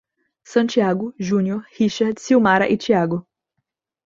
Santiago, 0.43 1.13
Júnior, 1.19 1.63
Richard, 1.77 2.17
Silmara 2.19 2.67
e 2.67 2.75
Thiago 2.75 3.23